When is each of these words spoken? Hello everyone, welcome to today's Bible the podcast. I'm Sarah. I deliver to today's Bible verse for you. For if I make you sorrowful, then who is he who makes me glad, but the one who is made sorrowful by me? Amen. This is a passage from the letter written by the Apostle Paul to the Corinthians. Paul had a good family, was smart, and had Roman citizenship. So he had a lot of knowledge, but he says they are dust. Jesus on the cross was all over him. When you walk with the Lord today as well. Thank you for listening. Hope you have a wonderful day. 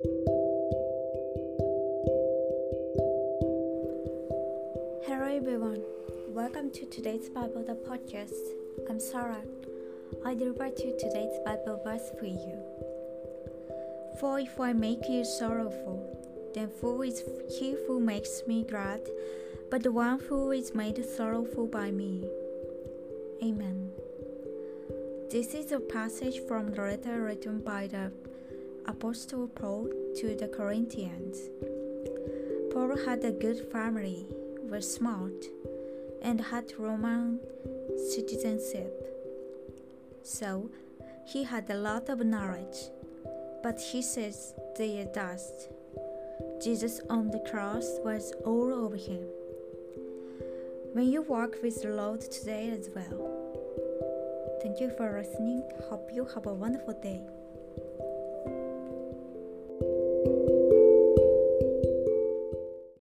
Hello 0.00 0.14
everyone, 5.28 5.82
welcome 6.28 6.70
to 6.70 6.86
today's 6.86 7.28
Bible 7.28 7.64
the 7.64 7.74
podcast. 7.74 8.54
I'm 8.88 9.00
Sarah. 9.00 9.42
I 10.24 10.34
deliver 10.34 10.68
to 10.68 10.98
today's 10.98 11.36
Bible 11.44 11.80
verse 11.82 12.12
for 12.16 12.26
you. 12.26 12.62
For 14.20 14.38
if 14.38 14.60
I 14.60 14.72
make 14.72 15.08
you 15.08 15.24
sorrowful, 15.24 16.52
then 16.54 16.70
who 16.80 17.02
is 17.02 17.24
he 17.58 17.74
who 17.88 17.98
makes 17.98 18.42
me 18.46 18.62
glad, 18.62 19.00
but 19.68 19.82
the 19.82 19.90
one 19.90 20.20
who 20.20 20.52
is 20.52 20.76
made 20.76 21.04
sorrowful 21.04 21.66
by 21.66 21.90
me? 21.90 22.24
Amen. 23.42 23.90
This 25.28 25.54
is 25.54 25.72
a 25.72 25.80
passage 25.80 26.38
from 26.46 26.70
the 26.70 26.82
letter 26.82 27.20
written 27.20 27.58
by 27.62 27.88
the 27.88 28.12
Apostle 28.88 29.48
Paul 29.48 29.90
to 30.16 30.34
the 30.34 30.48
Corinthians. 30.48 31.36
Paul 32.72 32.96
had 32.96 33.22
a 33.22 33.30
good 33.30 33.70
family, 33.70 34.24
was 34.62 34.90
smart, 34.90 35.44
and 36.22 36.40
had 36.40 36.72
Roman 36.78 37.38
citizenship. 38.10 38.94
So 40.22 40.70
he 41.26 41.44
had 41.44 41.68
a 41.68 41.76
lot 41.76 42.08
of 42.08 42.24
knowledge, 42.24 42.88
but 43.62 43.78
he 43.78 44.00
says 44.00 44.54
they 44.78 45.02
are 45.02 45.12
dust. 45.12 45.68
Jesus 46.64 47.02
on 47.10 47.30
the 47.30 47.44
cross 47.50 47.98
was 48.02 48.32
all 48.46 48.72
over 48.72 48.96
him. 48.96 49.28
When 50.94 51.12
you 51.12 51.20
walk 51.20 51.56
with 51.62 51.82
the 51.82 51.90
Lord 51.90 52.22
today 52.22 52.70
as 52.70 52.88
well. 52.96 53.38
Thank 54.62 54.80
you 54.80 54.88
for 54.96 55.20
listening. 55.20 55.62
Hope 55.90 56.08
you 56.10 56.24
have 56.34 56.46
a 56.46 56.54
wonderful 56.54 56.94
day. 56.94 57.20